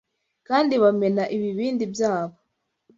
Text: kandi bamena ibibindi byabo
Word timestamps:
kandi 0.47 0.73
bamena 0.83 1.23
ibibindi 1.35 1.83
byabo 1.93 2.35